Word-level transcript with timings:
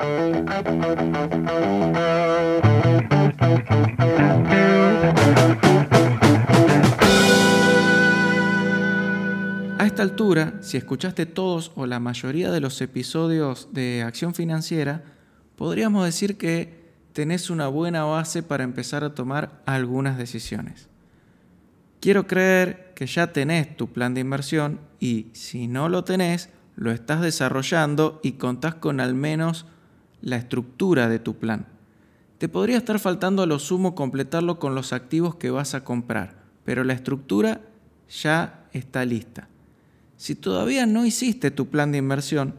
A 0.00 0.06
esta 9.84 10.02
altura, 10.02 10.54
si 10.62 10.78
escuchaste 10.78 11.26
todos 11.26 11.72
o 11.74 11.84
la 11.84 12.00
mayoría 12.00 12.50
de 12.50 12.60
los 12.60 12.80
episodios 12.80 13.68
de 13.72 14.02
Acción 14.02 14.34
Financiera, 14.34 15.04
podríamos 15.56 16.06
decir 16.06 16.38
que 16.38 16.80
tenés 17.12 17.50
una 17.50 17.68
buena 17.68 18.04
base 18.04 18.42
para 18.42 18.64
empezar 18.64 19.04
a 19.04 19.14
tomar 19.14 19.60
algunas 19.66 20.16
decisiones. 20.16 20.88
Quiero 22.00 22.26
creer 22.26 22.94
que 22.94 23.06
ya 23.06 23.34
tenés 23.34 23.76
tu 23.76 23.92
plan 23.92 24.14
de 24.14 24.22
inversión 24.22 24.80
y 24.98 25.26
si 25.34 25.68
no 25.68 25.90
lo 25.90 26.04
tenés, 26.04 26.48
lo 26.74 26.90
estás 26.90 27.20
desarrollando 27.20 28.18
y 28.22 28.32
contás 28.32 28.76
con 28.76 29.00
al 29.00 29.14
menos 29.14 29.66
la 30.22 30.36
estructura 30.36 31.08
de 31.08 31.18
tu 31.18 31.34
plan. 31.34 31.66
Te 32.38 32.48
podría 32.48 32.78
estar 32.78 32.98
faltando 32.98 33.42
a 33.42 33.46
lo 33.46 33.58
sumo 33.58 33.94
completarlo 33.94 34.58
con 34.58 34.74
los 34.74 34.92
activos 34.92 35.34
que 35.34 35.50
vas 35.50 35.74
a 35.74 35.84
comprar, 35.84 36.42
pero 36.64 36.84
la 36.84 36.94
estructura 36.94 37.60
ya 38.08 38.66
está 38.72 39.04
lista. 39.04 39.48
Si 40.16 40.34
todavía 40.34 40.86
no 40.86 41.04
hiciste 41.06 41.50
tu 41.50 41.68
plan 41.68 41.92
de 41.92 41.98
inversión, 41.98 42.54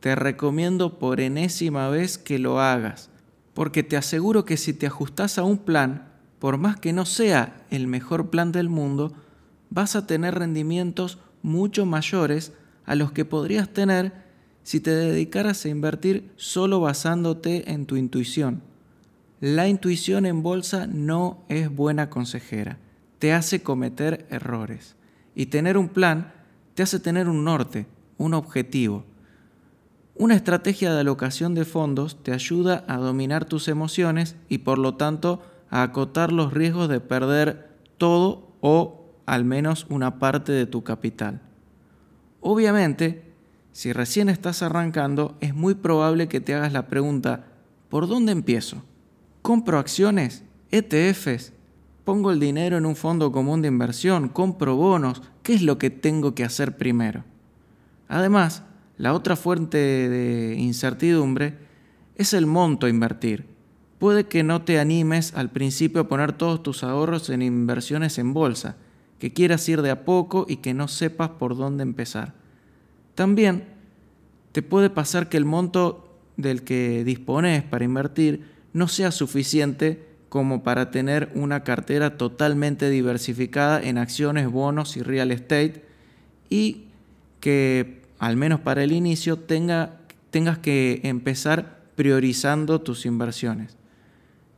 te 0.00 0.14
recomiendo 0.14 0.98
por 0.98 1.20
enésima 1.20 1.88
vez 1.88 2.18
que 2.18 2.38
lo 2.38 2.60
hagas, 2.60 3.10
porque 3.54 3.82
te 3.82 3.96
aseguro 3.96 4.44
que 4.44 4.56
si 4.56 4.72
te 4.72 4.86
ajustas 4.86 5.38
a 5.38 5.44
un 5.44 5.58
plan, 5.58 6.08
por 6.38 6.58
más 6.58 6.76
que 6.76 6.92
no 6.92 7.06
sea 7.06 7.64
el 7.70 7.86
mejor 7.86 8.30
plan 8.30 8.50
del 8.50 8.68
mundo, 8.68 9.12
vas 9.70 9.94
a 9.94 10.06
tener 10.06 10.34
rendimientos 10.34 11.18
mucho 11.42 11.86
mayores 11.86 12.52
a 12.84 12.94
los 12.94 13.12
que 13.12 13.24
podrías 13.24 13.68
tener 13.68 14.21
si 14.62 14.80
te 14.80 14.90
dedicaras 14.90 15.64
a 15.64 15.68
invertir 15.68 16.30
solo 16.36 16.80
basándote 16.80 17.70
en 17.70 17.86
tu 17.86 17.96
intuición. 17.96 18.62
La 19.40 19.68
intuición 19.68 20.24
en 20.26 20.42
bolsa 20.42 20.86
no 20.86 21.42
es 21.48 21.74
buena 21.74 22.10
consejera, 22.10 22.78
te 23.18 23.32
hace 23.32 23.62
cometer 23.62 24.26
errores. 24.30 24.94
Y 25.34 25.46
tener 25.46 25.76
un 25.78 25.88
plan 25.88 26.32
te 26.74 26.82
hace 26.82 26.98
tener 26.98 27.28
un 27.28 27.44
norte, 27.44 27.86
un 28.18 28.34
objetivo. 28.34 29.04
Una 30.14 30.34
estrategia 30.34 30.92
de 30.92 31.00
alocación 31.00 31.54
de 31.54 31.64
fondos 31.64 32.22
te 32.22 32.32
ayuda 32.32 32.84
a 32.86 32.96
dominar 32.96 33.44
tus 33.44 33.68
emociones 33.68 34.36
y 34.48 34.58
por 34.58 34.78
lo 34.78 34.94
tanto 34.94 35.42
a 35.70 35.82
acotar 35.82 36.32
los 36.32 36.52
riesgos 36.52 36.88
de 36.88 37.00
perder 37.00 37.70
todo 37.98 38.52
o 38.60 39.06
al 39.26 39.44
menos 39.44 39.86
una 39.88 40.18
parte 40.18 40.52
de 40.52 40.66
tu 40.66 40.84
capital. 40.84 41.40
Obviamente, 42.40 43.31
si 43.72 43.92
recién 43.92 44.28
estás 44.28 44.62
arrancando, 44.62 45.36
es 45.40 45.54
muy 45.54 45.74
probable 45.74 46.28
que 46.28 46.40
te 46.40 46.54
hagas 46.54 46.72
la 46.72 46.88
pregunta, 46.88 47.46
¿por 47.88 48.06
dónde 48.06 48.32
empiezo? 48.32 48.82
¿Compro 49.40 49.78
acciones? 49.78 50.44
¿ETFs? 50.70 51.52
¿Pongo 52.04 52.30
el 52.30 52.40
dinero 52.40 52.76
en 52.76 52.84
un 52.84 52.96
fondo 52.96 53.32
común 53.32 53.62
de 53.62 53.68
inversión? 53.68 54.28
¿Compro 54.28 54.76
bonos? 54.76 55.22
¿Qué 55.42 55.54
es 55.54 55.62
lo 55.62 55.78
que 55.78 55.90
tengo 55.90 56.34
que 56.34 56.44
hacer 56.44 56.76
primero? 56.76 57.24
Además, 58.08 58.62
la 58.98 59.14
otra 59.14 59.36
fuente 59.36 59.78
de 59.78 60.54
incertidumbre 60.58 61.56
es 62.16 62.34
el 62.34 62.46
monto 62.46 62.86
a 62.86 62.90
invertir. 62.90 63.46
Puede 63.98 64.24
que 64.24 64.42
no 64.42 64.62
te 64.62 64.80
animes 64.80 65.32
al 65.34 65.50
principio 65.50 66.02
a 66.02 66.08
poner 66.08 66.32
todos 66.32 66.62
tus 66.62 66.82
ahorros 66.82 67.30
en 67.30 67.40
inversiones 67.40 68.18
en 68.18 68.34
bolsa, 68.34 68.76
que 69.18 69.32
quieras 69.32 69.66
ir 69.68 69.80
de 69.80 69.90
a 69.90 70.04
poco 70.04 70.44
y 70.48 70.56
que 70.56 70.74
no 70.74 70.88
sepas 70.88 71.30
por 71.30 71.56
dónde 71.56 71.84
empezar. 71.84 72.41
También 73.14 73.64
te 74.52 74.62
puede 74.62 74.90
pasar 74.90 75.28
que 75.28 75.36
el 75.36 75.44
monto 75.44 76.18
del 76.36 76.62
que 76.62 77.04
dispones 77.04 77.62
para 77.62 77.84
invertir 77.84 78.44
no 78.72 78.88
sea 78.88 79.10
suficiente 79.10 80.06
como 80.28 80.62
para 80.62 80.90
tener 80.90 81.30
una 81.34 81.62
cartera 81.62 82.16
totalmente 82.16 82.88
diversificada 82.88 83.82
en 83.82 83.98
acciones, 83.98 84.50
bonos 84.50 84.96
y 84.96 85.02
real 85.02 85.30
estate 85.30 85.84
y 86.48 86.86
que 87.40 88.02
al 88.18 88.36
menos 88.36 88.60
para 88.60 88.82
el 88.82 88.92
inicio 88.92 89.36
tenga, 89.36 89.98
tengas 90.30 90.58
que 90.58 91.00
empezar 91.02 91.82
priorizando 91.96 92.80
tus 92.80 93.04
inversiones. 93.04 93.76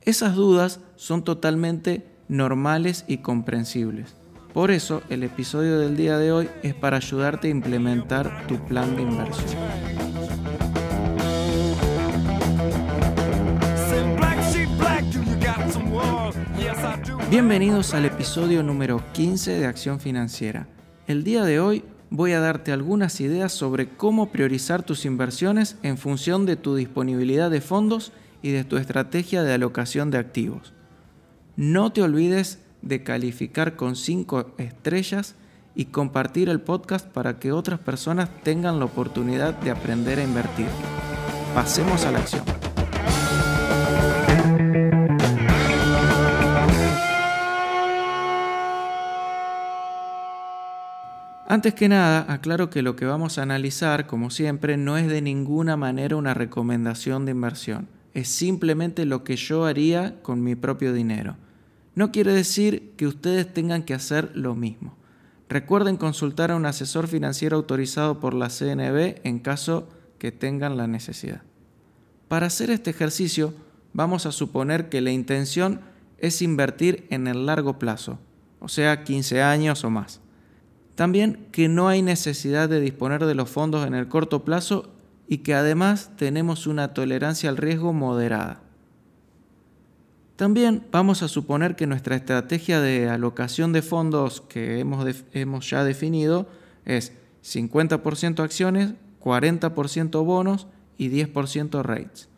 Esas 0.03 0.35
dudas 0.35 0.81
son 0.97 1.25
totalmente 1.25 2.07
normales 2.29 3.05
y 3.09 3.19
comprensibles. 3.19 4.15
Por 4.55 4.71
eso 4.71 5.03
el 5.09 5.25
episodio 5.25 5.81
del 5.81 5.97
día 5.97 6.17
de 6.17 6.31
hoy 6.31 6.49
es 6.63 6.75
para 6.75 6.99
ayudarte 6.99 7.49
a 7.49 7.51
implementar 7.51 8.47
tu 8.47 8.57
plan 8.65 8.95
de 8.95 9.03
inversión. 9.03 9.49
Bienvenidos 17.29 17.95
al 17.95 18.05
episodio 18.05 18.63
número 18.63 19.03
15 19.13 19.59
de 19.59 19.67
Acción 19.67 19.99
Financiera. 19.99 20.69
El 21.09 21.25
día 21.25 21.43
de 21.43 21.59
hoy 21.59 21.83
voy 22.11 22.31
a 22.31 22.39
darte 22.39 22.71
algunas 22.71 23.21
ideas 23.21 23.51
sobre 23.51 23.89
cómo 23.89 24.31
priorizar 24.31 24.85
tus 24.85 25.05
inversiones 25.05 25.79
en 25.83 25.99
función 25.99 26.47
de 26.47 26.55
tu 26.55 26.77
disponibilidad 26.77 27.51
de 27.51 27.61
fondos 27.61 28.13
y 28.41 28.53
de 28.53 28.63
tu 28.63 28.77
estrategia 28.77 29.43
de 29.43 29.53
alocación 29.53 30.13
de 30.13 30.19
activos. 30.19 30.75
No 31.57 31.91
te 31.91 32.03
olvides 32.03 32.64
de 32.85 33.03
calificar 33.03 33.77
con 33.77 33.97
5 33.97 34.55
estrellas 34.59 35.37
y 35.75 35.87
compartir 35.87 36.49
el 36.49 36.61
podcast 36.61 37.07
para 37.07 37.39
que 37.39 37.51
otras 37.51 37.81
personas 37.81 38.29
tengan 38.43 38.79
la 38.79 38.85
oportunidad 38.85 39.55
de 39.55 39.71
aprender 39.71 40.19
a 40.19 40.25
invertir. 40.25 40.69
Pasemos 41.55 42.05
a 42.05 42.13
la 42.13 42.19
acción. 42.19 42.45
Antes 51.47 51.75
que 51.75 51.89
nada, 51.89 52.27
aclaro 52.29 52.69
que 52.69 52.83
lo 52.83 52.97
que 52.97 53.05
vamos 53.05 53.39
a 53.39 53.43
analizar, 53.43 54.07
como 54.07 54.31
siempre, 54.31 54.77
no 54.77 54.97
es 54.97 55.09
de 55.09 55.23
ninguna 55.23 55.77
manera 55.77 56.17
una 56.17 56.35
recomendación 56.35 57.27
de 57.27 57.33
inversión. 57.33 57.89
Es 58.13 58.29
simplemente 58.29 59.05
lo 59.07 59.25
que 59.25 59.37
yo 59.37 59.65
haría 59.65 60.21
con 60.23 60.43
mi 60.43 60.57
propio 60.57 60.93
dinero. 60.93 61.37
No 61.95 62.11
quiere 62.11 62.33
decir 62.33 62.93
que 62.97 63.07
ustedes 63.07 63.53
tengan 63.53 63.85
que 63.85 63.95
hacer 63.95 64.33
lo 64.35 64.55
mismo. 64.55 64.97
Recuerden 65.49 65.97
consultar 65.97 66.51
a 66.51 66.57
un 66.57 66.67
asesor 66.67 67.07
financiero 67.07 67.57
autorizado 67.57 68.19
por 68.19 68.35
la 68.35 68.49
CNB 68.49 69.21
en 69.23 69.39
caso 69.39 69.89
que 70.19 70.33
tengan 70.33 70.77
la 70.77 70.87
necesidad. 70.87 71.43
Para 72.29 72.47
hacer 72.47 72.71
este 72.71 72.91
ejercicio, 72.91 73.55
vamos 73.93 74.27
a 74.27 74.33
suponer 74.33 74.89
que 74.89 75.01
la 75.01 75.13
intención 75.13 75.81
es 76.19 76.43
invertir 76.43 77.07
en 77.11 77.29
el 77.29 77.47
largo 77.47 77.79
plazo, 77.79 78.19
o 78.59 78.69
sea, 78.69 79.05
15 79.05 79.43
años 79.43 79.85
o 79.85 79.91
más. 79.91 80.21
También 80.95 81.47
que 81.53 81.69
no 81.69 81.89
hay 81.89 82.03
necesidad 82.03 82.69
de 82.69 82.81
disponer 82.81 83.25
de 83.25 83.35
los 83.35 83.51
fondos 83.51 83.87
en 83.87 83.95
el 83.95 84.09
corto 84.09 84.45
plazo 84.45 84.91
y 85.29 85.39
que 85.39 85.55
además 85.55 86.11
tenemos 86.17 86.67
una 86.67 86.95
tolerancia 86.95 87.51
al 87.51 87.57
riesgo 87.57 87.93
moderada. 87.93 88.64
También 90.37 90.85
vamos 90.91 91.23
a 91.23 91.29
suponer 91.29 91.77
que 91.77 91.87
nuestra 91.87 92.17
estrategia 92.17 92.81
de 92.81 93.09
alocación 93.09 93.73
de 93.73 93.83
fondos 93.83 94.41
que 94.41 94.81
hemos, 94.81 95.07
hemos 95.33 95.71
ya 95.71 95.85
definido 95.85 96.49
es 96.85 97.13
50% 97.45 98.41
acciones, 98.43 98.95
40% 99.23 100.25
bonos 100.25 100.67
y 100.99 101.11
10% 101.11 101.83
rates. 101.83 102.29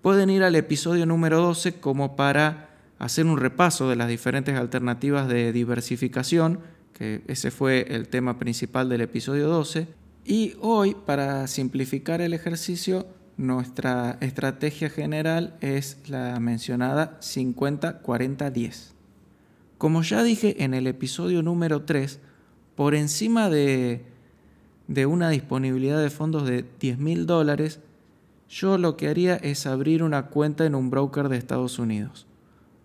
Pueden 0.00 0.30
ir 0.30 0.42
al 0.44 0.54
episodio 0.54 1.04
número 1.04 1.40
12 1.40 1.80
como 1.80 2.16
para 2.16 2.70
hacer 2.98 3.26
un 3.26 3.38
repaso 3.38 3.90
de 3.90 3.96
las 3.96 4.08
diferentes 4.08 4.56
alternativas 4.56 5.28
de 5.28 5.52
diversificación 5.52 6.60
que 6.96 7.22
ese 7.26 7.50
fue 7.50 7.86
el 7.90 8.08
tema 8.08 8.38
principal 8.38 8.88
del 8.88 9.02
episodio 9.02 9.48
12. 9.48 9.86
Y 10.24 10.54
hoy, 10.62 10.96
para 11.04 11.46
simplificar 11.46 12.22
el 12.22 12.32
ejercicio, 12.32 13.06
nuestra 13.36 14.16
estrategia 14.20 14.88
general 14.88 15.56
es 15.60 15.98
la 16.08 16.38
mencionada 16.40 17.18
50-40-10. 17.20 18.92
Como 19.78 20.02
ya 20.02 20.22
dije 20.22 20.64
en 20.64 20.72
el 20.74 20.86
episodio 20.86 21.42
número 21.42 21.82
3, 21.82 22.18
por 22.74 22.94
encima 22.94 23.50
de, 23.50 24.04
de 24.88 25.06
una 25.06 25.28
disponibilidad 25.28 26.00
de 26.00 26.10
fondos 26.10 26.46
de 26.46 26.64
10 26.80 26.98
mil 26.98 27.26
dólares, 27.26 27.80
yo 28.48 28.78
lo 28.78 28.96
que 28.96 29.08
haría 29.08 29.36
es 29.36 29.66
abrir 29.66 30.02
una 30.02 30.26
cuenta 30.26 30.64
en 30.64 30.74
un 30.74 30.90
broker 30.90 31.28
de 31.28 31.36
Estados 31.36 31.78
Unidos. 31.78 32.26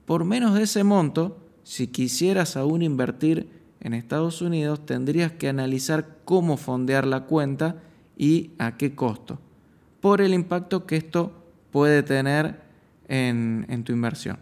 Por 0.05 0.25
menos 0.25 0.55
de 0.55 0.63
ese 0.63 0.83
monto, 0.83 1.37
si 1.63 1.87
quisieras 1.87 2.57
aún 2.57 2.81
invertir 2.81 3.47
en 3.79 3.93
Estados 3.93 4.41
Unidos, 4.41 4.85
tendrías 4.85 5.31
que 5.31 5.47
analizar 5.47 6.17
cómo 6.25 6.57
fondear 6.57 7.05
la 7.05 7.25
cuenta 7.25 7.77
y 8.17 8.51
a 8.57 8.77
qué 8.77 8.95
costo, 8.95 9.39
por 10.01 10.21
el 10.21 10.33
impacto 10.33 10.85
que 10.85 10.97
esto 10.97 11.31
puede 11.71 12.03
tener 12.03 12.59
en, 13.07 13.83
tu 13.83 13.93
inversión. 13.93 14.37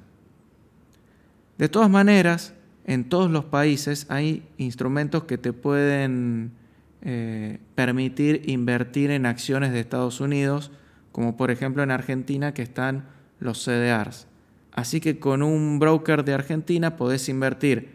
De 1.57 1.69
todas 1.69 1.89
maneras, 1.89 2.53
en 2.85 3.03
todos 3.09 3.29
los 3.29 3.45
países 3.45 4.05
hay 4.09 4.47
instrumentos 4.57 5.25
que 5.25 5.37
te 5.37 5.53
pueden 5.53 6.51
eh, 7.01 7.59
permitir 7.75 8.43
invertir 8.47 9.11
en 9.11 9.25
acciones 9.25 9.71
de 9.71 9.79
Estados 9.79 10.19
Unidos 10.21 10.71
como 11.11 11.35
por 11.35 11.51
ejemplo 11.51 11.83
en 11.83 11.91
Argentina 11.91 12.53
que 12.53 12.61
están 12.61 13.05
los 13.39 13.63
CDRs. 13.63 14.27
Así 14.71 15.01
que 15.01 15.19
con 15.19 15.41
un 15.43 15.79
broker 15.79 16.23
de 16.23 16.33
Argentina 16.33 16.95
podés 16.95 17.27
invertir, 17.29 17.89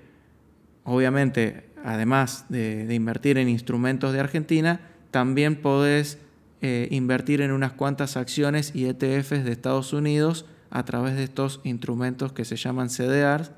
obviamente, 0.85 1.65
además 1.85 2.47
de, 2.49 2.93
invertir 2.93 3.39
en 3.39 3.49
instrumentos 3.49 4.13
de 4.13 4.21
Argentina, 4.21 4.81
también 5.11 5.57
podés 5.57 6.19
eh, 6.67 6.89
invertir 6.91 7.43
en 7.43 7.53
unas 7.53 7.73
cuantas 7.73 8.17
acciones 8.17 8.75
y 8.75 8.87
ETFs 8.87 9.45
de 9.45 9.53
Estados 9.53 9.93
Unidos 9.93 10.47
a 10.71 10.87
través 10.87 11.15
de 11.15 11.23
estos 11.23 11.61
instrumentos 11.63 12.33
que 12.33 12.47
se 12.47 12.57
llaman 12.57 12.89
CDRs. 12.89 13.51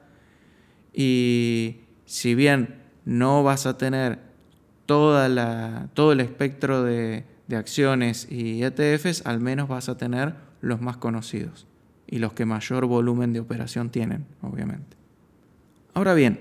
Y 0.93 1.83
si 2.05 2.35
bien 2.35 2.83
no 3.05 3.45
vas 3.45 3.67
a 3.67 3.79
tener 3.79 4.19
toda 4.87 5.29
la, 5.29 5.89
todo 5.95 6.11
el 6.11 6.19
espectro 6.19 6.83
de, 6.83 7.23
de 7.47 7.55
acciones 7.55 8.27
y 8.29 8.65
ETFs, 8.65 9.25
al 9.25 9.39
menos 9.39 9.69
vas 9.69 9.89
a 9.89 9.97
tener 9.97 10.35
los 10.61 10.81
más 10.81 10.97
conocidos 10.97 11.69
y 12.09 12.19
los 12.19 12.33
que 12.33 12.45
mayor 12.45 12.87
volumen 12.87 13.33
de 13.33 13.39
operación 13.39 13.91
tienen, 13.91 14.27
obviamente. 14.43 14.97
Ahora 15.95 16.15
bien, 16.15 16.41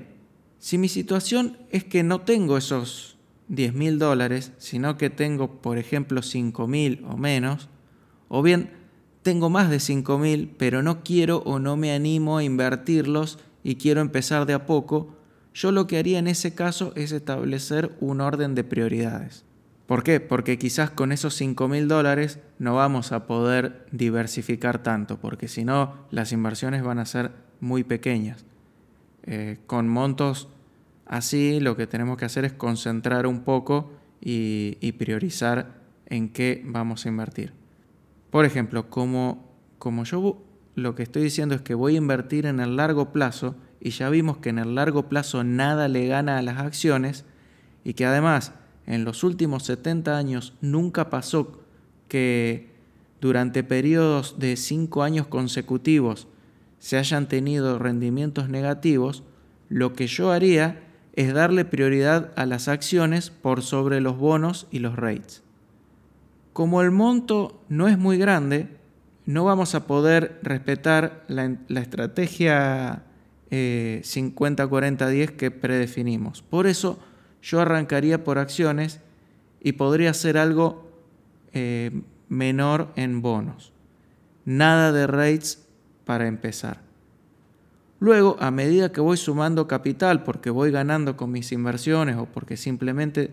si 0.58 0.80
mi 0.80 0.90
situación 0.90 1.60
es 1.70 1.84
que 1.84 2.02
no 2.02 2.22
tengo 2.22 2.58
esos 2.58 3.15
10 3.48 3.74
mil 3.74 4.00
dólares, 4.00 4.54
sino 4.58 4.98
que 4.98 5.10
tengo, 5.10 5.62
por 5.62 5.78
ejemplo, 5.78 6.22
5 6.22 6.68
mil 6.68 7.06
o 7.08 7.18
menos, 7.18 7.70
o 8.28 8.42
bien 8.42 8.72
tengo 9.22 9.50
más 9.50 9.70
de 9.70 9.80
5 9.80 10.18
mil, 10.20 10.54
pero 10.58 10.84
no 10.84 11.04
quiero 11.04 11.38
o 11.40 11.60
no 11.60 11.78
me 11.78 11.94
animo 11.94 12.38
a 12.38 12.44
invertirlos 12.44 13.40
y 13.64 13.76
quiero 13.76 14.02
empezar 14.02 14.46
de 14.46 14.54
a 14.54 14.66
poco, 14.66 15.16
yo 15.54 15.72
lo 15.72 15.88
que 15.88 15.98
haría 15.98 16.20
en 16.20 16.28
ese 16.28 16.54
caso 16.54 16.92
es 16.96 17.12
establecer 17.12 17.96
un 18.00 18.22
orden 18.22 18.56
de 18.56 18.64
prioridades. 18.64 19.46
¿Por 19.88 20.04
qué? 20.04 20.20
Porque 20.20 20.58
quizás 20.58 20.90
con 20.90 21.12
esos 21.12 21.36
5 21.36 21.68
mil 21.68 21.88
dólares 21.88 22.40
no 22.60 22.76
vamos 22.76 23.12
a 23.12 23.28
poder 23.28 23.86
diversificar 23.92 24.82
tanto, 24.82 25.20
porque 25.20 25.48
si 25.48 25.64
no 25.64 25.94
las 26.12 26.32
inversiones 26.32 26.84
van 26.84 27.00
a 27.00 27.06
ser 27.06 27.32
muy 27.60 27.84
pequeñas. 27.84 28.46
Eh, 29.24 29.58
con 29.66 29.88
montos 29.88 30.50
así 31.06 31.60
lo 31.60 31.76
que 31.76 31.88
tenemos 31.88 32.18
que 32.18 32.26
hacer 32.26 32.46
es 32.46 32.54
concentrar 32.54 33.28
un 33.28 33.42
poco 33.42 33.92
y, 34.22 34.92
priorizar 34.94 35.82
en 36.08 36.30
qué 36.30 36.64
vamos 36.66 37.06
a 37.06 37.10
invertir. 37.10 37.54
Por 38.32 38.46
ejemplo, 38.46 38.90
como, 38.90 39.54
como 39.78 40.04
yo 40.04 40.42
lo 40.76 40.96
que 40.96 41.04
estoy 41.04 41.24
diciendo 41.24 41.56
es 41.56 41.62
que 41.62 41.74
voy 41.74 41.96
a 41.96 42.00
invertir 42.00 42.46
en 42.46 42.60
el 42.60 42.76
largo 42.76 43.12
plazo 43.12 43.56
y 43.80 43.92
ya 43.92 44.10
vimos 44.10 44.38
que 44.38 44.50
en 44.50 44.60
el 44.60 44.76
largo 44.76 45.08
plazo 45.10 45.44
nada 45.44 45.88
le 45.88 46.08
gana 46.08 46.38
a 46.38 46.42
las 46.42 46.58
acciones 46.58 47.26
y 47.84 47.94
que 47.94 48.06
además 48.06 48.54
en 48.88 49.06
los 49.06 49.24
últimos 49.24 49.64
70 49.64 50.18
años 50.18 50.54
nunca 50.62 51.10
pasó 51.10 51.62
que 52.08 52.70
durante 53.22 53.64
periodos 53.64 54.40
de 54.40 54.58
5 54.58 55.04
años 55.04 55.28
consecutivos 55.28 56.28
se 56.80 56.98
hayan 56.98 57.28
tenido 57.28 57.80
rendimientos 57.80 58.50
negativos, 58.50 59.24
lo 59.70 59.94
que 59.94 60.08
yo 60.08 60.32
haría 60.32 60.85
es 61.16 61.34
darle 61.34 61.66
prioridad 61.66 62.32
a 62.36 62.46
las 62.46 62.68
acciones 62.68 63.30
por 63.30 63.62
sobre 63.62 64.02
los 64.02 64.18
bonos 64.18 64.68
y 64.72 64.80
los 64.80 64.96
rates. 64.96 65.44
Como 66.54 66.82
el 66.82 66.92
monto 66.92 67.62
no 67.70 67.88
es 67.88 67.98
muy 67.98 68.18
grande, 68.18 68.68
no 69.26 69.44
vamos 69.44 69.76
a 69.76 69.88
poder 69.88 70.40
respetar 70.44 71.24
la, 71.28 71.58
estrategia 71.82 73.04
50-40-10 73.50 75.12
eh, 75.12 75.36
que 75.36 75.52
predefinimos. 75.52 76.42
Por 76.42 76.68
eso, 76.68 77.00
yo 77.42 77.62
arrancaría 77.62 78.24
por 78.24 78.38
acciones 78.38 79.00
y 79.62 79.74
podría 79.74 80.14
ser 80.14 80.38
algo 80.38 80.92
eh, 81.54 81.92
menor 82.30 82.92
en 82.96 83.22
bonos. 83.22 83.74
Nada 84.46 84.92
de 84.92 85.08
rates 85.08 85.66
para 86.06 86.28
empezar. 86.28 86.85
Luego, 88.06 88.38
a 88.40 88.52
medida 88.52 88.92
que 88.92 89.02
voy 89.02 89.18
sumando 89.18 89.68
capital 89.68 90.22
porque 90.22 90.52
voy 90.52 90.70
ganando 90.70 91.18
con 91.18 91.32
mis 91.32 91.52
inversiones 91.52 92.18
o 92.18 92.28
porque 92.28 92.56
simplemente 92.56 93.32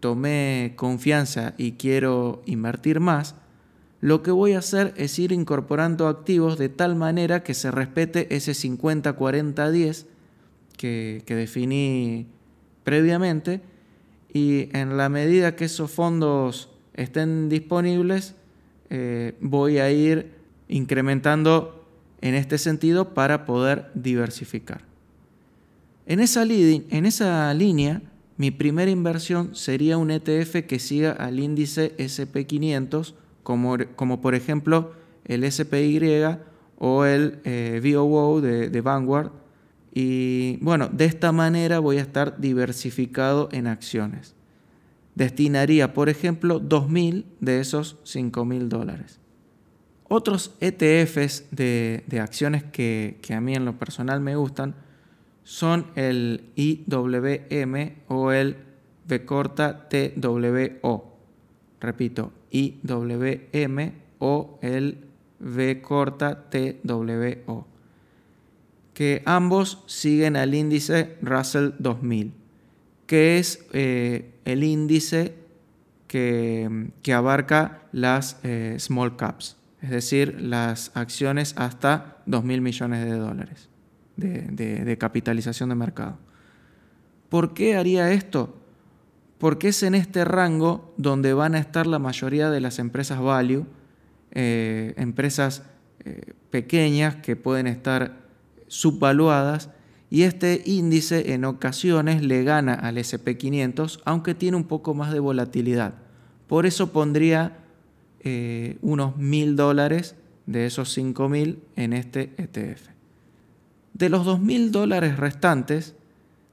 tomé 0.00 0.72
confianza 0.74 1.54
y 1.56 1.74
quiero 1.74 2.42
invertir 2.44 2.98
más, 2.98 3.36
lo 4.00 4.24
que 4.24 4.32
voy 4.32 4.54
a 4.54 4.58
hacer 4.58 4.92
es 4.96 5.20
ir 5.20 5.30
incorporando 5.30 6.08
activos 6.08 6.58
de 6.58 6.68
tal 6.68 6.96
manera 6.96 7.44
que 7.44 7.54
se 7.54 7.70
respete 7.70 8.34
ese 8.34 8.54
50-40-10 8.54 10.06
que, 10.76 11.22
que 11.24 11.36
definí 11.36 12.26
previamente 12.82 13.60
y 14.34 14.76
en 14.76 14.96
la 14.96 15.08
medida 15.08 15.54
que 15.54 15.66
esos 15.66 15.92
fondos 15.92 16.70
estén 16.94 17.48
disponibles, 17.48 18.34
eh, 18.90 19.36
voy 19.40 19.78
a 19.78 19.92
ir 19.92 20.32
incrementando 20.66 21.77
en 22.20 22.34
este 22.34 22.58
sentido 22.58 23.14
para 23.14 23.44
poder 23.44 23.90
diversificar. 23.94 24.82
En 26.06 26.20
esa, 26.20 27.54
línea, 27.54 28.02
mi 28.36 28.50
primera 28.50 28.90
inversión 28.90 29.54
sería 29.54 29.98
un 29.98 30.10
ETF 30.10 30.66
que 30.66 30.78
siga 30.78 31.12
al 31.12 31.38
índice 31.38 31.96
SP500, 31.98 33.14
como, 33.42 33.76
como 33.94 34.20
por 34.20 34.34
ejemplo 34.34 34.92
el 35.24 35.50
SPY 35.50 36.38
o 36.78 37.04
el 37.04 37.40
eh, 37.44 37.80
VOO 37.82 38.40
de, 38.40 38.70
de 38.70 38.80
Vanguard, 38.80 39.32
y 40.00 40.58
bueno, 40.58 40.88
de 40.92 41.06
esta 41.06 41.32
manera 41.32 41.80
voy 41.80 41.98
a 41.98 42.02
estar 42.02 42.38
diversificado 42.38 43.48
en 43.52 43.66
acciones. 43.66 44.34
Destinaría, 45.14 45.92
por 45.92 46.08
ejemplo, 46.08 46.60
2.000 46.60 47.24
de 47.40 47.60
esos 47.60 47.96
5.000 48.04 48.68
dólares. 48.68 49.18
Otros 50.08 50.54
ETFs 50.60 51.44
de, 51.50 52.02
acciones 52.20 52.64
que, 52.64 53.18
a 53.34 53.40
mí 53.40 53.54
en 53.54 53.64
lo 53.64 53.78
personal 53.78 54.20
me 54.20 54.36
gustan 54.36 54.74
son 55.44 55.86
el 55.94 56.50
IWM 56.56 57.92
o 58.08 58.32
el 58.32 58.56
V 59.08 59.24
corta 59.24 59.88
TWO. 59.88 61.16
Repito, 61.80 62.32
IWM 62.50 63.92
o 64.18 64.58
el 64.62 64.98
V 65.40 65.82
corta 65.82 66.50
TWO 66.50 67.66
que 68.98 69.22
ambos 69.26 69.84
siguen 69.86 70.34
al 70.34 70.56
índice 70.56 71.18
Russell 71.22 71.70
2000, 71.78 72.32
que 73.06 73.38
es 73.38 73.64
eh, 73.72 74.32
el 74.44 74.64
índice 74.64 75.36
que, 76.08 76.90
abarca 77.14 77.82
las 77.92 78.40
eh, 78.42 78.74
small 78.80 79.14
caps, 79.14 79.56
es 79.80 79.90
decir, 79.90 80.40
las 80.40 80.90
acciones 80.94 81.54
hasta 81.56 82.18
2.000 82.26 82.60
millones 82.60 83.04
de 83.04 83.12
dólares 83.12 83.68
de, 84.16 84.96
capitalización 84.98 85.68
de 85.68 85.74
mercado. 85.76 86.18
¿Por 87.28 87.54
qué 87.54 87.76
haría 87.76 88.10
esto? 88.12 88.56
Porque 89.38 89.68
es 89.68 89.82
en 89.82 89.94
este 89.94 90.24
rango 90.24 90.92
donde 90.96 91.32
van 91.32 91.54
a 91.54 91.58
estar 91.58 91.86
la 91.86 92.00
mayoría 92.00 92.50
de 92.50 92.60
las 92.60 92.78
empresas 92.80 93.20
value, 93.20 93.66
eh, 94.32 94.94
empresas 94.96 95.62
pequeñas 96.50 97.16
que 97.16 97.36
pueden 97.36 97.66
estar 97.66 98.16
subvaluadas 98.66 99.70
y 100.10 100.22
este 100.22 100.62
índice 100.64 101.32
en 101.34 101.44
ocasiones 101.44 102.22
le 102.22 102.42
gana 102.42 102.74
al 102.74 102.96
SP500, 102.96 104.00
aunque 104.04 104.34
tiene 104.34 104.56
un 104.56 104.64
poco 104.64 104.94
más 104.94 105.12
de 105.12 105.20
volatilidad. 105.20 105.94
Por 106.46 106.64
eso 106.64 106.92
pondría 106.92 107.58
eh, 108.20 108.78
unos 108.82 109.16
mil 109.16 109.56
dólares 109.56 110.16
de 110.46 110.66
esos 110.66 110.96
5.000 110.96 111.58
en 111.76 111.92
este 111.92 112.32
ETF. 112.38 112.88
De 113.94 114.08
los 114.08 114.26
2.000 114.26 114.70
dólares 114.70 115.16
restantes, 115.16 115.94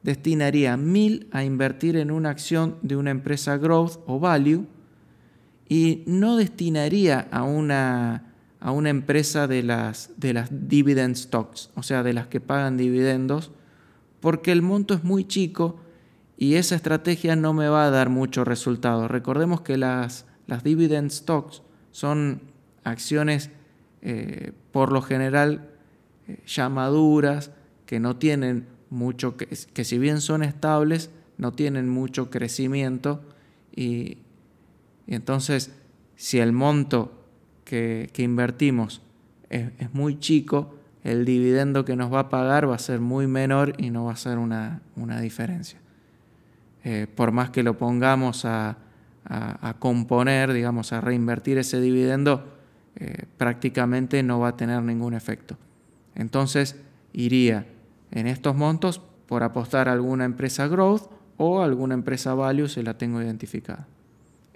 destinaría 0.03 0.75
1.000 0.75 1.27
a 1.31 1.43
invertir 1.43 1.95
en 1.97 2.11
una 2.11 2.29
acción 2.29 2.77
de 2.81 2.95
una 2.95 3.11
empresa 3.11 3.57
growth 3.57 3.99
o 4.05 4.19
value 4.19 4.65
y 5.67 6.03
no 6.05 6.37
destinaría 6.37 7.27
a 7.31 7.43
una 7.43 8.35
a 8.65 8.71
una 8.71 8.89
empresa 8.89 9.45
de 9.45 9.61
las, 9.61 10.09
de 10.17 10.33
las 10.33 10.49
dividend 10.51 11.15
stocks, 11.15 11.69
o 11.75 11.83
sea, 11.83 12.01
de 12.01 12.13
las 12.13 12.25
que 12.25 12.39
pagan 12.39 12.77
dividendos, 12.77 13.51
porque 14.21 14.51
el 14.51 14.63
monto 14.63 14.95
es 14.95 15.03
muy 15.03 15.23
chico 15.23 15.79
y 16.35 16.55
esa 16.55 16.75
estrategia 16.75 17.35
no 17.35 17.53
me 17.53 17.67
va 17.67 17.85
a 17.85 17.91
dar 17.91 18.09
mucho 18.09 18.43
resultado. 18.43 19.07
Recordemos 19.07 19.61
que 19.61 19.77
las, 19.77 20.25
las 20.47 20.63
dividend 20.63 21.11
stocks 21.11 21.61
son 21.91 22.41
acciones 22.83 23.49
eh, 24.01 24.51
por 24.71 24.91
lo 24.91 25.01
general 25.01 25.69
eh, 26.27 26.39
ya 26.45 26.69
maduras, 26.69 27.51
que 27.85 27.99
no 27.99 28.17
tienen 28.17 28.67
mucho, 28.89 29.37
que, 29.37 29.47
que 29.47 29.83
si 29.83 29.97
bien 29.97 30.21
son 30.21 30.43
estables, 30.43 31.09
no 31.37 31.51
tienen 31.51 31.89
mucho 31.89 32.29
crecimiento 32.29 33.21
y, 33.75 34.19
entonces 35.07 35.71
si 36.15 36.39
el 36.39 36.51
monto 36.51 37.11
que, 37.63 38.09
invertimos 38.17 39.01
es, 39.49 39.93
muy 39.93 40.19
chico, 40.19 40.75
el 41.03 41.25
dividendo 41.25 41.85
que 41.85 41.95
nos 41.95 42.11
va 42.11 42.21
a 42.21 42.29
pagar 42.29 42.69
va 42.69 42.75
a 42.75 42.79
ser 42.79 42.99
muy 42.99 43.27
menor 43.27 43.73
y 43.77 43.89
no 43.89 44.05
va 44.05 44.13
a 44.13 44.17
ser 44.17 44.37
una, 44.37 44.81
diferencia. 45.21 45.79
Eh, 46.83 47.07
por 47.13 47.31
más 47.31 47.49
que 47.49 47.63
lo 47.63 47.77
pongamos 47.77 48.45
a, 48.45 48.77
componer, 49.79 50.53
digamos, 50.53 50.93
a 50.93 51.01
reinvertir 51.01 51.57
ese 51.57 51.81
dividendo, 51.81 52.45
eh, 52.95 53.25
prácticamente 53.37 54.23
no 54.23 54.39
va 54.39 54.49
a 54.49 54.57
tener 54.57 54.81
ningún 54.81 55.13
efecto. 55.13 55.57
Entonces 56.15 56.77
iría 57.11 57.65
en 58.11 58.27
estos 58.27 58.55
montos 58.55 59.01
por 59.27 59.43
apostar 59.43 59.89
a 59.89 59.93
alguna 59.93 60.25
empresa 60.25 60.67
growth 60.67 61.09
o 61.37 61.61
alguna 61.61 61.93
empresa 61.93 62.33
value 62.33 62.67
si 62.67 62.83
la 62.83 62.97
tengo 62.97 63.21
identificada. 63.21 63.87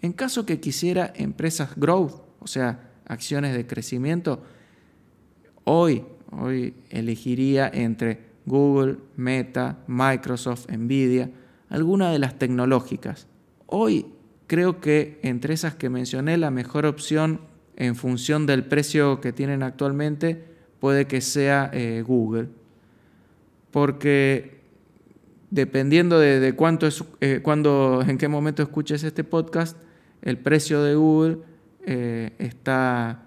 En 0.01 0.13
caso 0.13 0.45
que 0.45 0.59
quisiera 0.59 1.11
empresas 1.15 1.75
growth, 1.75 2.21
o 2.39 2.47
sea, 2.47 2.91
acciones 3.05 3.53
de 3.53 3.67
crecimiento, 3.67 4.41
hoy, 5.65 6.05
hoy 6.31 6.73
elegiría 6.89 7.69
entre 7.73 8.29
Google, 8.45 8.97
Meta, 9.17 9.79
Microsoft, 9.87 10.69
Nvidia, 10.69 11.29
alguna 11.69 12.11
de 12.11 12.19
las 12.19 12.39
tecnológicas. 12.39 13.27
Hoy 13.65 14.05
creo 14.49 14.81
que 14.81 15.19
entre 15.21 15.53
esas 15.53 15.75
que 15.75 15.89
mencioné, 15.89 16.37
la 16.37 16.51
mejor 16.51 16.85
opción 16.87 17.41
en 17.77 17.95
función 17.95 18.47
del 18.47 18.65
precio 18.65 19.21
que 19.21 19.31
tienen 19.31 19.63
actualmente 19.63 20.43
puede 20.79 21.05
que 21.05 21.21
sea 21.21 21.69
eh, 21.71 22.03
Google. 22.05 22.49
Porque 23.71 24.59
dependiendo 25.51 26.19
de, 26.19 26.53
cuánto 26.55 26.87
es, 26.87 27.03
eh, 27.21 27.41
cuando, 27.43 28.03
en 28.05 28.17
qué 28.17 28.27
momento 28.27 28.63
escuches 28.63 29.03
este 29.03 29.23
podcast, 29.23 29.77
el 30.21 30.37
precio 30.37 30.83
de 30.83 30.95
Google 30.95 31.37
eh, 31.85 32.33
está 32.39 33.23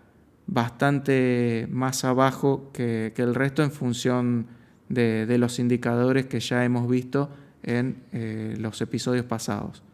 bastante 0.47 1.69
más 1.71 2.05
abajo 2.05 2.71
que, 2.73 3.14
el 3.17 3.35
resto 3.35 3.62
en 3.62 3.71
función 3.71 4.47
de, 4.88 5.38
los 5.38 5.61
indicadores 5.61 6.26
que 6.26 6.41
ya 6.41 6.64
hemos 6.64 6.88
visto 6.88 7.31
en 7.62 8.02
eh, 8.12 8.57
los 8.59 8.81
episodios 8.81 9.25
pasados. 9.25 9.85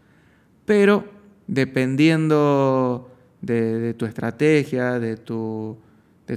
Pero 0.65 1.18
dependiendo 1.49 3.11
de, 3.41 3.95
tu 3.95 4.07
estrategia, 4.07 5.01
de 5.01 5.17
tu, 5.17 5.77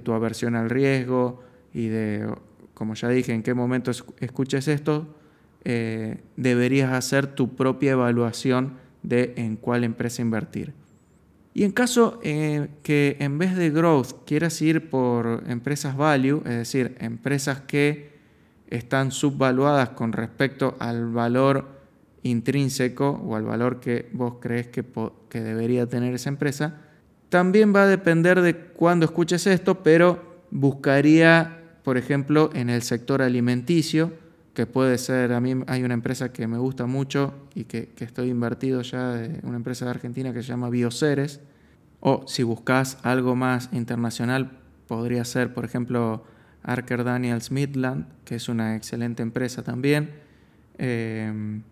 aversión 0.08 0.56
al 0.56 0.70
riesgo 0.70 1.44
y 1.74 1.88
de, 1.89 2.34
como 2.74 2.96
ya 2.96 3.10
dije, 3.10 3.34
en 3.34 3.44
qué 3.44 3.53
momento 3.53 3.91
escuches 4.20 4.68
esto, 4.68 5.08
eh, 5.63 6.18
deberías 6.38 6.91
hacer 6.94 7.27
tu 7.27 7.56
propia 7.56 7.91
evaluación 7.91 8.74
de 9.03 9.34
en 9.36 9.58
cuál 9.58 9.84
empresa 9.84 10.22
invertir. 10.22 10.74
Y 11.53 11.65
en 11.65 11.72
caso 11.72 12.20
eh, 12.24 12.70
que 12.82 13.18
en 13.20 13.38
vez 13.38 13.58
de 13.58 13.70
growth 13.70 14.25
quieras 14.25 14.62
ir 14.62 14.89
por 14.89 15.44
empresas 15.48 15.98
value, 15.98 16.41
es 16.46 16.56
decir, 16.56 16.96
empresas 17.00 17.60
que 17.62 18.12
están 18.70 19.12
subvaluadas 19.12 19.89
con 19.89 20.13
respecto 20.13 20.77
al 20.80 21.12
valor 21.12 21.80
intrínseco 22.23 23.09
o 23.09 23.35
al 23.35 23.43
valor 23.43 23.79
que 23.79 24.09
vos 24.13 24.35
crees 24.39 24.67
que, 24.67 24.83
debería 25.39 25.87
tener 25.87 26.13
esa 26.13 26.29
empresa, 26.29 26.77
también 27.29 27.73
va 27.73 27.83
a 27.83 27.87
depender 27.87 28.41
de 28.41 28.55
cuándo 28.55 29.05
escuches 29.05 29.47
esto, 29.47 29.83
pero 29.83 30.43
buscaría, 30.51 31.59
por 31.83 31.97
ejemplo, 31.97 32.49
en 32.53 32.69
el 32.69 32.81
sector 32.81 33.21
alimenticio, 33.21 34.13
que 34.53 34.65
puede 34.65 34.97
ser, 34.97 35.31
a 35.31 35.39
mí 35.39 35.63
hay 35.67 35.83
una 35.83 35.93
empresa 35.93 36.33
que 36.33 36.45
me 36.45 36.57
gusta 36.57 36.85
mucho 36.85 37.33
y 37.55 37.63
que, 37.63 37.93
estoy 37.99 38.29
invertido 38.29 38.81
ya, 38.81 39.29
una 39.43 39.55
empresa 39.55 39.85
de 39.85 39.91
Argentina 39.91 40.33
que 40.33 40.41
se 40.43 40.49
llama 40.49 40.69
Bioceres, 40.69 41.39
o 42.01 42.25
si 42.27 42.43
buscas 42.43 42.97
algo 43.03 43.35
más 43.35 43.69
internacional, 43.71 44.59
podría 44.87 45.23
ser, 45.23 45.53
por 45.53 45.63
ejemplo, 45.63 46.25
Archer 46.63 47.03
Daniels 47.03 47.51
Midland, 47.51 48.07
que 48.25 48.35
es 48.35 48.49
una 48.49 48.75
excelente 48.75 49.23
empresa 49.23 49.63
también. 49.63 50.11
Em, 50.77 51.63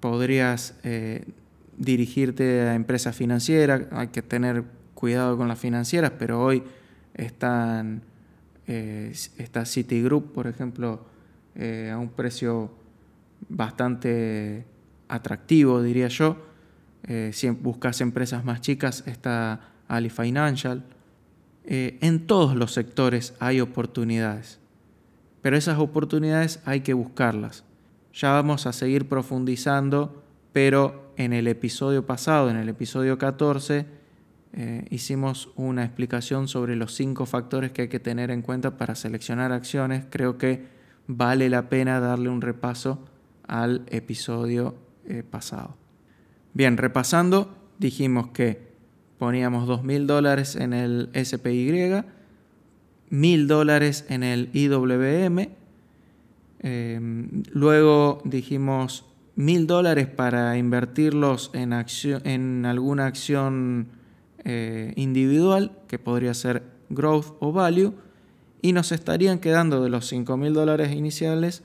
podrías 0.00 0.74
eh, 0.82 1.24
dirigirte 1.76 2.62
a 2.62 2.74
empresas 2.74 3.16
financieras, 3.16 3.82
hay 3.90 4.08
que 4.08 4.22
tener 4.22 4.64
cuidado 4.94 5.36
con 5.36 5.48
las 5.48 5.58
financieras, 5.58 6.12
pero 6.18 6.42
hoy 6.42 6.62
están, 7.14 8.02
eh, 8.66 9.12
está 9.38 9.64
Citigroup, 9.64 10.32
por 10.32 10.46
ejemplo, 10.46 11.06
eh, 11.54 11.90
a 11.92 11.98
un 11.98 12.08
precio 12.08 12.70
bastante 13.48 14.64
atractivo, 15.08 15.82
diría 15.82 16.08
yo. 16.08 16.36
Si 17.30 17.48
buscas 17.50 18.00
empresas 18.00 18.44
más 18.44 18.60
chicas, 18.60 19.04
está 19.06 19.60
Ali 19.86 20.10
Financial. 20.10 20.82
En 21.64 22.26
todos 22.26 22.56
los 22.56 22.72
sectores 22.72 23.34
hay 23.38 23.60
oportunidades, 23.60 24.58
pero 25.40 25.56
esas 25.56 25.78
oportunidades 25.78 26.58
hay 26.64 26.80
que 26.80 26.94
buscarlas. 26.94 27.62
Ya 28.16 28.32
vamos 28.32 28.66
a 28.66 28.72
seguir 28.72 29.08
profundizando, 29.08 30.24
pero 30.54 31.12
en 31.18 31.34
el 31.34 31.46
episodio 31.48 32.06
pasado, 32.06 32.48
en 32.48 32.56
el 32.56 32.70
episodio 32.70 33.18
14, 33.18 33.84
hicimos 34.88 35.50
una 35.54 35.84
explicación 35.84 36.48
sobre 36.48 36.76
los 36.76 36.94
cinco 36.94 37.26
factores 37.26 37.72
que 37.72 37.82
hay 37.82 37.88
que 37.88 38.00
tener 38.00 38.30
en 38.30 38.40
cuenta 38.40 38.78
para 38.78 38.94
seleccionar 38.94 39.52
acciones. 39.52 40.06
Creo 40.08 40.38
que 40.38 40.64
vale 41.06 41.50
la 41.50 41.68
pena 41.68 42.00
darle 42.00 42.30
un 42.30 42.40
repaso 42.40 43.04
al 43.46 43.84
episodio 43.90 44.74
eh, 45.06 45.22
pasado. 45.22 45.76
Bien, 46.54 46.78
repasando, 46.78 47.54
dijimos 47.78 48.28
que 48.28 48.72
poníamos 49.18 49.68
2.000 49.68 50.06
dólares 50.06 50.56
en 50.56 50.72
el 50.72 51.10
SPY, 51.12 52.02
1.000 53.10 53.46
dólares 53.46 54.06
en 54.08 54.22
el 54.22 54.48
IWM, 54.54 55.50
em, 56.66 57.44
luego 57.52 58.20
dijimos 58.24 59.04
1.000 59.36 59.66
dólares 59.66 60.08
para 60.08 60.56
invertirlos 60.58 61.50
en, 61.52 61.72
en 62.24 62.66
alguna 62.66 63.06
acción 63.06 63.88
eh, 64.44 64.92
individual, 64.96 65.78
que 65.86 65.98
podría 65.98 66.34
ser 66.34 66.62
growth 66.88 67.36
o 67.40 67.52
value, 67.52 67.94
y 68.62 68.72
nos 68.72 68.90
estarían 68.90 69.38
quedando 69.38 69.82
de 69.82 69.90
los 69.90 70.08
5 70.08 70.36
mil 70.36 70.54
dólares 70.54 70.92
iniciales 70.92 71.62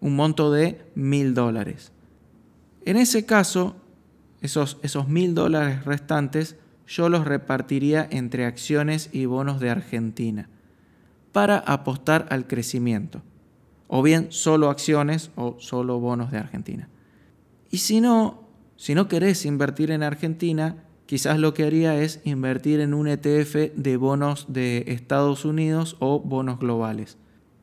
un 0.00 0.14
monto 0.14 0.52
de 0.52 0.80
mil 0.94 1.34
dólares. 1.34 1.90
En 2.84 2.96
ese 2.96 3.26
caso, 3.26 3.74
esos, 4.42 4.78
esos 4.82 5.08
mil 5.08 5.34
dólares 5.34 5.84
restantes 5.84 6.56
yo 6.86 7.08
los 7.08 7.24
repartiría 7.24 8.06
entre 8.10 8.44
acciones 8.44 9.10
y 9.12 9.24
bonos 9.24 9.58
de 9.58 9.70
Argentina 9.70 10.48
para 11.32 11.58
apostar 11.58 12.26
al 12.30 12.46
crecimiento, 12.46 13.22
o 13.88 14.02
bien 14.02 14.28
solo 14.30 14.70
acciones 14.70 15.30
o 15.36 15.56
solo 15.58 16.00
bonos 16.00 16.30
de 16.30 16.38
Argentina. 16.38 16.88
Y 17.70 17.78
si 17.78 18.00
no, 18.00 18.42
si 18.76 18.94
no 18.94 19.08
querés 19.08 19.44
invertir 19.44 19.90
en 19.90 20.02
Argentina, 20.02 20.84
quizás 21.06 21.38
lo 21.38 21.54
que 21.54 21.64
haría 21.64 22.00
es 22.00 22.20
invertir 22.24 22.80
en 22.80 22.94
un 22.94 23.08
ETF 23.08 23.74
de 23.74 23.96
bonos 23.96 24.46
de 24.48 24.84
Estados 24.88 25.44
Unidos 25.44 25.96
o 26.00 26.20
bonos 26.20 26.58
globales, 26.58 27.16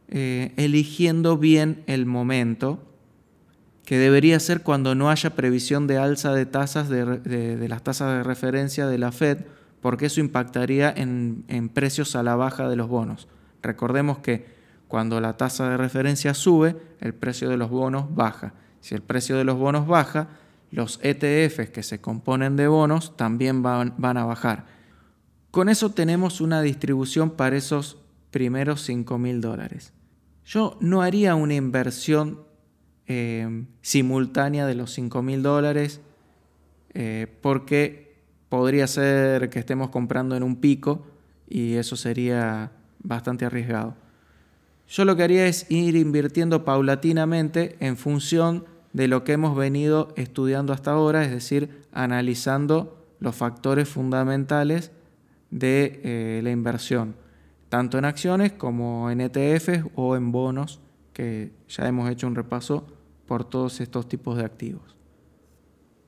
eh, 0.10 0.54
eligiendo 0.58 1.38
bien 1.38 1.84
el 1.88 2.06
momento, 2.06 2.80
que 3.86 3.98
debería 3.98 4.40
ser 4.40 4.62
cuando 4.62 4.96
no 4.96 5.10
haya 5.10 5.36
previsión 5.36 5.88
de 5.88 5.98
alza 5.98 6.34
de 6.34 6.46
tasas 6.46 6.88
de, 6.88 7.68
las 7.68 7.84
tasas 7.84 8.18
de 8.18 8.24
referencia 8.24 8.88
de 8.88 8.98
la 8.98 9.12
Fed, 9.12 9.40
porque 9.82 10.06
eso 10.06 10.22
impactaría 10.22 10.94
en, 10.96 11.44
en 11.50 11.68
precios 11.68 12.16
a 12.16 12.24
la 12.24 12.38
baja 12.38 12.70
de 12.70 12.78
los 12.78 12.88
bonos. 12.88 13.28
Recordemos 13.62 14.20
que 14.20 14.53
cuando 14.94 15.20
la 15.20 15.38
tasa 15.38 15.72
de 15.72 15.78
referencia 15.78 16.36
sube, 16.36 16.76
el 17.00 17.16
precio 17.16 17.50
de 17.50 17.58
los 17.58 17.72
bonos 17.72 18.14
baja. 18.14 18.54
Si 18.80 18.94
el 18.94 19.02
precio 19.02 19.36
de 19.36 19.44
los 19.44 19.58
bonos 19.58 19.88
baja, 19.88 20.28
los 20.70 21.00
ETFs 21.02 21.72
que 21.72 21.82
se 21.82 22.00
componen 22.00 22.56
de 22.58 22.68
bonos 22.68 23.18
también 23.18 23.64
van, 23.64 23.96
a 24.00 24.24
bajar. 24.24 24.68
Con 25.50 25.68
eso 25.68 25.90
tenemos 25.90 26.42
una 26.42 26.62
distribución 26.62 27.32
para 27.32 27.58
esos 27.58 27.98
primeros 28.30 28.84
5 28.84 29.18
mil 29.18 29.42
dólares. 29.42 29.94
Yo 30.46 30.78
no 30.80 31.02
haría 31.02 31.34
una 31.34 31.56
inversión 31.56 32.42
eh, 33.08 33.66
simultánea 33.82 34.68
de 34.68 34.76
los 34.76 34.94
5 34.94 35.24
mil 35.24 35.42
dólares 35.42 36.02
eh, 36.94 37.26
porque 37.42 38.16
podría 38.48 38.86
ser 38.86 39.50
que 39.50 39.58
estemos 39.58 39.90
comprando 39.90 40.36
en 40.36 40.44
un 40.44 40.58
pico 40.58 41.04
y 41.50 41.78
eso 41.78 41.96
sería 41.96 42.74
bastante 43.00 43.46
arriesgado. 43.46 44.03
Yo 44.94 45.06
lo 45.06 45.16
que 45.16 45.24
haría 45.24 45.48
es 45.48 45.66
ir 45.72 45.96
invirtiendo 45.96 46.64
paulatinamente 46.64 47.78
en 47.80 47.98
función 47.98 48.66
de 48.94 49.08
lo 49.08 49.24
que 49.24 49.32
hemos 49.32 49.58
venido 49.58 50.14
estudiando 50.18 50.72
hasta 50.72 50.92
ahora, 50.92 51.26
es 51.26 51.32
decir, 51.32 51.88
analizando 51.92 53.04
los 53.20 53.36
factores 53.36 53.90
fundamentales 53.90 54.92
de 55.50 56.00
eh, 56.04 56.42
la 56.44 56.52
inversión, 56.52 57.16
tanto 57.70 57.98
en 57.98 58.06
acciones 58.06 58.52
como 58.52 59.10
en 59.10 59.22
ETFs 59.22 59.84
o 59.96 60.16
en 60.16 60.32
bonos, 60.32 60.80
que 61.12 61.54
ya 61.68 61.88
hemos 61.88 62.08
hecho 62.12 62.28
un 62.28 62.36
repaso 62.36 62.86
por 63.26 63.46
todos 63.46 63.82
estos 63.82 64.08
tipos 64.08 64.38
de 64.38 64.46
activos. 64.46 64.96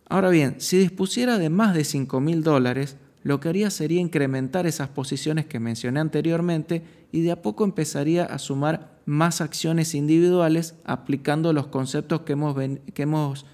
Ahora 0.07 0.29
bien, 0.29 0.57
si 0.59 0.77
dispusiera 0.77 1.39
de 1.39 1.49
más 1.49 1.73
de 1.73 1.85
5 1.85 2.19
mil 2.19 2.43
dólares, 2.43 2.97
lo 3.25 3.39
que 3.39 3.49
haría 3.49 3.71
sería 3.71 3.99
incrementar 4.01 4.67
esas 4.67 4.89
posiciones 4.89 5.47
que 5.47 5.59
mencioné 5.59 5.99
anteriormente 5.99 6.83
y 7.11 7.21
de 7.21 7.31
a 7.31 7.41
poco 7.41 7.63
empezaría 7.63 8.23
a 8.23 8.37
sumar 8.37 8.99
más 9.07 9.41
acciones 9.41 9.95
individuales 9.95 10.75
aplicando 10.85 11.51
los 11.51 11.65
conceptos 11.65 12.21
que 12.21 12.33
hemos, 12.33 12.55
que 12.93 13.01
hemos 13.01 13.47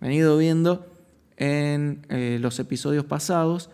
venido 0.00 0.38
viendo 0.38 0.86
en 1.36 2.06
eh, 2.08 2.38
los 2.40 2.58
episodios 2.58 3.04
pasados 3.04 3.68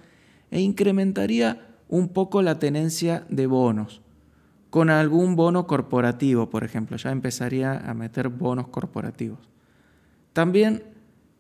e 0.51 0.61
incrementaría 0.61 1.69
un 1.89 2.09
poco 2.09 2.43
la 2.43 2.59
tenencia 2.59 3.25
de 3.29 3.47
bonos, 3.47 4.03
con 4.71 4.91
algún 4.91 5.37
bono 5.37 5.69
corporativo, 5.69 6.51
por 6.51 6.65
ejemplo. 6.65 6.97
Ya 6.97 7.13
empezaría 7.13 7.79
a 7.79 7.95
meter 7.95 8.29
bonos 8.29 8.67
corporativos. 8.67 9.39
También 10.33 10.83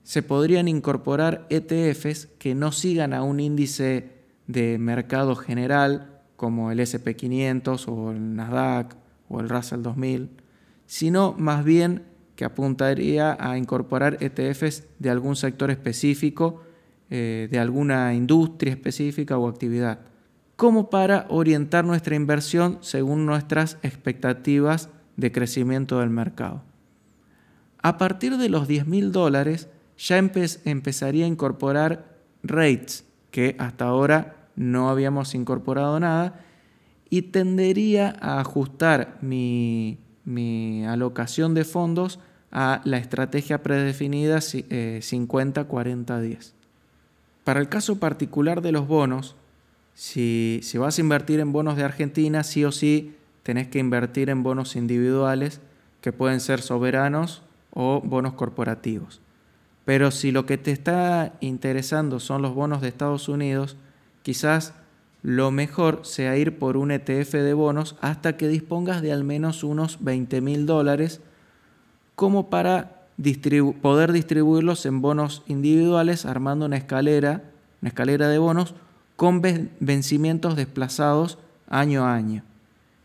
se 0.04 0.22
podrían 0.22 0.68
incorporar 0.68 1.46
ETFs 1.48 2.28
que 2.38 2.54
no 2.54 2.70
sigan 2.72 3.12
a 3.14 3.22
un 3.22 3.40
índice 3.40 4.10
de 4.46 4.78
mercado 4.78 5.34
general 5.34 6.20
como 6.36 6.70
el 6.70 6.78
SP500 6.78 7.88
o 7.88 8.12
el 8.12 8.36
Nasdaq 8.36 8.96
o 9.28 9.40
el 9.40 9.48
Russell 9.48 9.80
2000, 9.82 10.28
sino 10.86 11.34
más 11.38 11.64
bien 11.64 12.02
que 12.36 12.44
apuntaría 12.44 13.36
a 13.40 13.56
incorporar 13.56 14.18
ETFs 14.20 14.84
de 14.98 15.08
algún 15.08 15.36
sector 15.36 15.70
específico, 15.70 16.62
eh, 17.08 17.48
de 17.50 17.58
alguna 17.58 18.12
industria 18.12 18.72
específica 18.72 19.38
o 19.38 19.48
actividad, 19.48 20.00
como 20.56 20.90
para 20.90 21.26
orientar 21.30 21.84
nuestra 21.86 22.14
inversión 22.14 22.78
según 22.82 23.24
nuestras 23.24 23.78
expectativas 23.82 24.90
de 25.16 25.32
crecimiento 25.32 26.00
del 26.00 26.10
mercado. 26.10 26.62
A 27.78 27.96
partir 27.96 28.36
de 28.36 28.48
los 28.48 28.68
10 28.68 28.86
mil 28.86 29.12
dólares 29.12 29.68
ya 29.98 30.18
empezaría 30.18 31.24
a 31.24 31.28
incorporar 31.28 32.14
rates, 32.42 33.04
que 33.30 33.56
hasta 33.58 33.86
ahora 33.86 34.48
no 34.56 34.88
habíamos 34.90 35.34
incorporado 35.34 35.98
nada, 36.00 36.40
y 37.10 37.22
tendería 37.22 38.16
a 38.20 38.40
ajustar 38.40 39.18
mi, 39.20 39.98
alocación 40.88 41.54
de 41.54 41.64
fondos 41.64 42.18
a 42.50 42.80
la 42.84 42.98
estrategia 42.98 43.62
predefinida 43.62 44.38
50-40-10. 44.38 46.22
Eh, 46.24 46.38
Para 47.44 47.60
el 47.60 47.68
caso 47.68 47.98
particular 47.98 48.62
de 48.62 48.72
los 48.72 48.88
bonos, 48.88 49.36
si, 49.94 50.60
si, 50.62 50.78
vas 50.78 50.98
a 50.98 51.00
invertir 51.00 51.40
en 51.40 51.52
bonos 51.52 51.76
de 51.76 51.84
Argentina, 51.84 52.42
sí 52.42 52.64
o 52.64 52.72
sí 52.72 53.14
tenés 53.44 53.68
que 53.68 53.78
invertir 53.78 54.28
en 54.28 54.42
bonos 54.42 54.74
individuales 54.74 55.60
que 56.00 56.12
pueden 56.12 56.40
ser 56.40 56.60
soberanos 56.62 57.42
o 57.70 58.00
bonos 58.00 58.34
corporativos. 58.34 59.20
Pero 59.84 60.10
si 60.10 60.32
lo 60.32 60.46
que 60.46 60.58
te 60.58 60.70
está 60.70 61.34
interesando 61.40 62.20
son 62.20 62.42
los 62.42 62.54
bonos 62.54 62.80
de 62.80 62.88
Estados 62.88 63.28
Unidos, 63.28 63.76
quizás 64.22 64.74
lo 65.22 65.50
mejor 65.50 66.00
sea 66.02 66.36
ir 66.36 66.58
por 66.58 66.76
un 66.76 66.90
ETF 66.90 67.32
de 67.32 67.54
bonos 67.54 67.96
hasta 68.00 68.36
que 68.36 68.48
dispongas 68.48 69.02
de 69.02 69.12
al 69.12 69.24
menos 69.24 69.64
unos 69.64 70.04
20 70.04 70.40
mil 70.40 70.66
dólares 70.66 71.20
como 72.14 72.50
para 72.50 73.06
poder 73.80 74.12
distribuirlos 74.12 74.84
en 74.86 75.00
bonos 75.00 75.42
individuales 75.46 76.26
armando 76.26 76.66
una 76.66 76.76
escalera, 76.76 77.42
una 77.80 77.88
escalera 77.88 78.28
de 78.28 78.38
bonos 78.38 78.74
con 79.16 79.40
vencimientos 79.40 80.56
desplazados 80.56 81.38
año 81.68 82.04
a 82.04 82.14
año, 82.14 82.42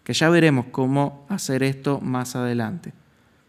que 0.03 0.13
ya 0.13 0.29
veremos 0.29 0.65
cómo 0.71 1.25
hacer 1.29 1.63
esto 1.63 2.01
más 2.01 2.35
adelante. 2.35 2.93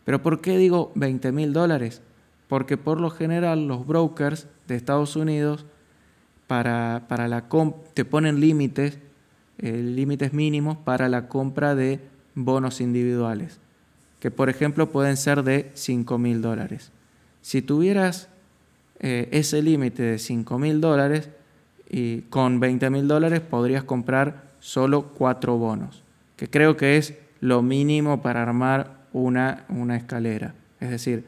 Pero 0.04 0.22
¿por 0.22 0.40
qué 0.40 0.58
digo 0.58 0.92
20 0.94 1.32
mil 1.32 1.52
dólares? 1.52 2.02
Porque 2.50 2.76
por 2.76 3.00
lo 3.00 3.10
general 3.10 3.68
los 3.68 3.86
brokers 3.86 4.48
de 4.66 4.74
Estados 4.74 5.14
Unidos 5.14 5.66
para, 6.48 7.04
para 7.06 7.28
la 7.28 7.48
te 7.94 8.04
ponen 8.04 8.40
límites, 8.40 8.98
eh, 9.58 9.76
límites 9.76 10.32
mínimos 10.32 10.76
para 10.76 11.08
la 11.08 11.28
compra 11.28 11.76
de 11.76 12.00
bonos 12.34 12.80
individuales, 12.80 13.60
que 14.18 14.32
por 14.32 14.50
ejemplo 14.50 14.90
pueden 14.90 15.16
ser 15.16 15.44
de 15.44 15.70
5 15.74 16.18
mil 16.18 16.42
dólares. 16.42 16.90
Si 17.40 17.62
tuvieras 17.62 18.28
eh, 18.98 19.28
ese 19.30 19.62
límite 19.62 20.02
de 20.02 20.18
5 20.18 20.58
mil 20.58 20.80
dólares, 20.80 21.30
y 21.88 22.22
con 22.22 22.58
20 22.58 22.90
mil 22.90 23.06
dólares 23.06 23.40
podrías 23.40 23.84
comprar 23.84 24.50
solo 24.58 25.08
cuatro 25.08 25.56
bonos, 25.56 26.02
que 26.36 26.50
creo 26.50 26.76
que 26.76 26.96
es 26.96 27.14
lo 27.40 27.62
mínimo 27.62 28.22
para 28.22 28.42
armar 28.42 29.06
una, 29.12 29.66
una 29.68 29.96
escalera. 29.96 30.54
Es 30.80 30.90
decir, 30.90 31.24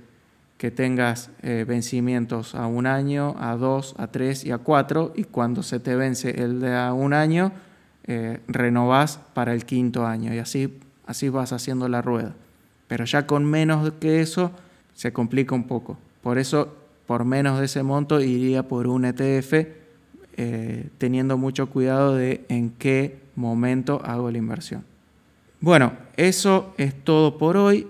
que 0.62 0.70
tengas 0.70 1.32
eh, 1.42 1.64
vencimientos 1.66 2.54
a 2.54 2.68
un 2.68 2.86
año, 2.86 3.34
a 3.40 3.56
dos, 3.56 3.96
a 3.98 4.06
tres 4.06 4.44
y 4.44 4.52
a 4.52 4.58
cuatro, 4.58 5.12
y 5.16 5.24
cuando 5.24 5.64
se 5.64 5.80
te 5.80 5.96
vence 5.96 6.40
el 6.40 6.60
de 6.60 6.76
a 6.76 6.92
un 6.92 7.14
año, 7.14 7.50
eh, 8.04 8.38
renovás 8.46 9.18
para 9.34 9.54
el 9.54 9.64
quinto 9.64 10.06
año, 10.06 10.32
y 10.32 10.38
así, 10.38 10.78
así 11.04 11.28
vas 11.28 11.52
haciendo 11.52 11.88
la 11.88 12.00
rueda. 12.00 12.36
Pero 12.86 13.04
ya 13.06 13.26
con 13.26 13.44
menos 13.44 13.90
que 13.98 14.20
eso, 14.20 14.52
se 14.94 15.12
complica 15.12 15.52
un 15.52 15.64
poco. 15.64 15.98
Por 16.22 16.38
eso, 16.38 16.72
por 17.08 17.24
menos 17.24 17.58
de 17.58 17.64
ese 17.64 17.82
monto, 17.82 18.20
iría 18.20 18.68
por 18.68 18.86
un 18.86 19.04
ETF, 19.04 19.66
eh, 20.36 20.90
teniendo 20.96 21.36
mucho 21.38 21.70
cuidado 21.70 22.14
de 22.14 22.44
en 22.48 22.70
qué 22.70 23.18
momento 23.34 24.00
hago 24.04 24.30
la 24.30 24.38
inversión. 24.38 24.84
Bueno, 25.60 25.94
eso 26.16 26.72
es 26.78 26.94
todo 27.02 27.36
por 27.36 27.56
hoy. 27.56 27.88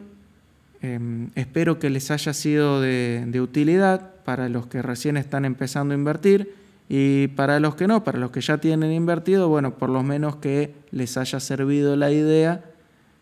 Em, 0.83 1.31
espero 1.37 1.79
que 1.79 1.91
les 1.91 2.11
haya 2.11 2.33
sido 2.33 2.81
de, 2.81 3.41
utilidad 3.41 4.17
para 4.25 4.49
los 4.49 4.67
que 4.67 4.83
recién 4.83 5.17
están 5.17 5.45
empezando 5.45 5.95
a 5.95 5.97
invertir 5.97 6.57
y 6.89 7.29
para 7.29 7.61
los 7.61 7.77
que 7.77 7.87
no, 7.87 8.03
para 8.03 8.19
los 8.19 8.33
que 8.33 8.41
ya 8.41 8.59
tienen 8.59 8.91
invertido, 8.91 9.49
bueno, 9.49 9.79
por 9.79 9.91
lo 9.91 10.03
menos 10.03 10.37
que 10.37 10.75
les 10.91 11.17
haya 11.17 11.39
servido 11.39 11.95
la 11.95 12.11
idea 12.11 12.65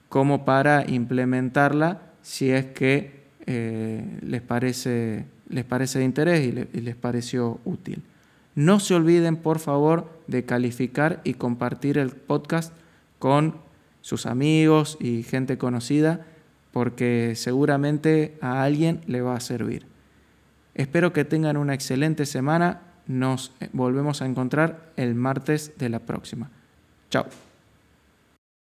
como 0.09 0.47
para 0.47 0.91
implementarla 0.91 2.01
si 2.23 2.51
es 2.51 2.65
que 2.65 3.21
eh, 3.45 4.19
les, 4.23 4.41
parece, 4.41 5.27
les 5.51 5.65
parece 5.67 5.99
de 5.99 6.07
interés 6.07 6.47
y, 6.47 6.79
y 6.79 6.81
les 6.81 6.97
pareció 6.97 7.61
útil. 7.67 8.03
No 8.55 8.81
se 8.81 8.95
olviden, 8.95 9.37
por 9.37 9.59
favor, 9.59 10.11
de 10.29 10.47
calificar 10.47 11.21
y 11.25 11.35
compartir 11.35 11.99
el 11.99 12.11
podcast 12.11 12.73
con 13.19 13.57
sus 14.01 14.25
amigos 14.25 14.97
y 14.99 15.25
gente 15.25 15.59
conocida 15.59 16.27
porque 16.73 17.35
seguramente 17.37 18.37
a 18.41 18.63
alguien 18.63 19.01
le 19.07 19.21
va 19.21 19.37
a 19.37 19.41
servir. 19.41 19.87
Espero 20.75 21.13
que 21.13 21.25
tengan 21.25 21.57
una 21.57 21.75
excelente 21.75 22.27
semana. 22.27 22.83
Nos 23.07 23.53
volvemos 23.73 24.23
a 24.23 24.27
encontrar 24.27 24.93
el 24.97 25.15
martes 25.15 25.73
de 25.79 25.89
la 25.89 25.99
próxima. 25.99 26.49
Chao. 27.11 27.27